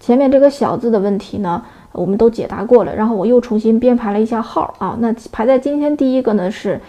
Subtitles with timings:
[0.00, 1.62] 前面这个小字的问题呢，
[1.92, 2.94] 我们都解答过了。
[2.94, 4.96] 然后我又重新编排了一下号啊。
[5.00, 6.80] 那排在今天第一个呢是，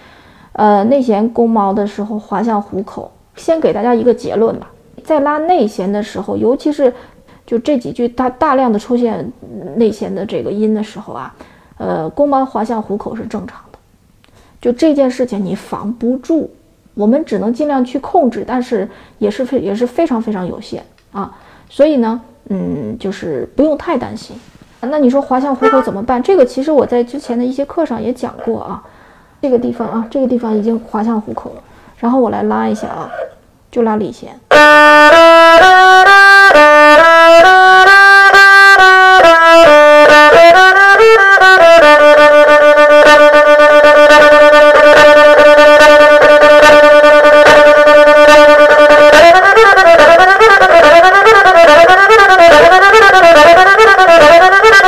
[0.53, 3.11] 呃，内弦弓毛的时候滑向虎口。
[3.35, 4.69] 先给大家一个结论吧，
[5.01, 6.93] 在拉内弦的时候，尤其是
[7.45, 9.31] 就这几句大大量的出现
[9.77, 11.33] 内弦的这个音的时候啊，
[11.77, 13.79] 呃，弓毛滑向虎口是正常的。
[14.59, 16.49] 就这件事情你防不住，
[16.95, 18.85] 我们只能尽量去控制，但是
[19.19, 21.33] 也是非也是非常非常有限啊。
[21.69, 22.21] 所以呢。
[22.49, 24.35] 嗯，就是不用太担心。
[24.81, 26.21] 那你说滑向虎口怎么办？
[26.21, 28.83] 这个其实我在之前的一些课上也讲过啊。
[29.41, 31.63] 这个地方啊，这个地方已经滑向虎口了。
[31.97, 33.09] 然后我来拉一下啊，
[33.71, 34.37] 就拉里弦。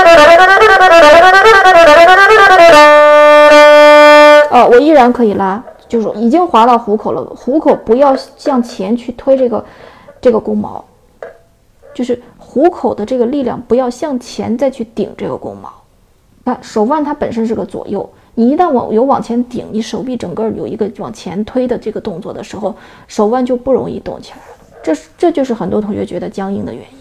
[4.51, 7.23] 哦我依然可以拉，就是已经滑到虎口了。
[7.35, 9.63] 虎口不要向前去推这个
[10.19, 10.83] 这个弓毛，
[11.93, 15.71] 就是虎口的这个力量不要向前再去顶这个弓毛。
[16.43, 22.75] 看手腕它本身是个左右，你一旦往有往前顶，你手臂整个有一个往前推的这个动作的时候，
[23.07, 24.43] 手腕就不容易动起来了。
[24.83, 27.00] 这这就是很多同学觉得僵硬的原因。